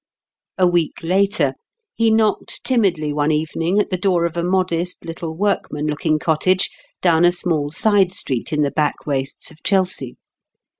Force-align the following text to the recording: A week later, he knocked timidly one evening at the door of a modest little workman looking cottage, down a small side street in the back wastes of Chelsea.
A 0.57 0.65
week 0.65 1.03
later, 1.03 1.53
he 1.93 2.09
knocked 2.09 2.63
timidly 2.63 3.13
one 3.13 3.31
evening 3.31 3.77
at 3.77 3.91
the 3.91 3.99
door 3.99 4.25
of 4.25 4.35
a 4.35 4.41
modest 4.41 5.05
little 5.05 5.35
workman 5.35 5.85
looking 5.85 6.17
cottage, 6.17 6.71
down 7.03 7.23
a 7.23 7.31
small 7.31 7.69
side 7.69 8.11
street 8.11 8.51
in 8.51 8.63
the 8.63 8.71
back 8.71 9.05
wastes 9.05 9.51
of 9.51 9.61
Chelsea. 9.61 10.17